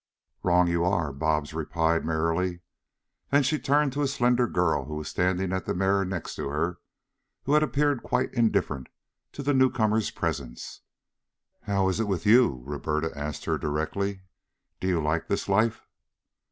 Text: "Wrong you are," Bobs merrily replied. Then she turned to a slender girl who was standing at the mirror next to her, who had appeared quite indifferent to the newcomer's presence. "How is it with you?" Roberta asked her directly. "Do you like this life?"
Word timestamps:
"Wrong 0.41 0.67
you 0.67 0.83
are," 0.83 1.13
Bobs 1.13 1.53
merrily 1.53 1.63
replied. 1.63 2.61
Then 3.29 3.43
she 3.43 3.59
turned 3.59 3.93
to 3.93 4.01
a 4.01 4.07
slender 4.07 4.47
girl 4.47 4.85
who 4.85 4.95
was 4.95 5.09
standing 5.09 5.53
at 5.53 5.65
the 5.67 5.75
mirror 5.75 6.03
next 6.03 6.33
to 6.37 6.47
her, 6.47 6.79
who 7.43 7.53
had 7.53 7.61
appeared 7.61 8.01
quite 8.01 8.33
indifferent 8.33 8.89
to 9.33 9.43
the 9.43 9.53
newcomer's 9.53 10.09
presence. 10.09 10.81
"How 11.65 11.87
is 11.87 11.99
it 11.99 12.07
with 12.07 12.25
you?" 12.25 12.63
Roberta 12.65 13.15
asked 13.15 13.45
her 13.45 13.59
directly. 13.59 14.21
"Do 14.79 14.87
you 14.87 14.99
like 15.03 15.27
this 15.27 15.47
life?" 15.47 15.87